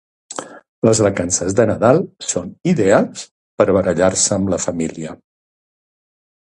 [0.87, 3.29] Les vacances de Nadal són ideals
[3.61, 5.17] per barallar-se amb la famíla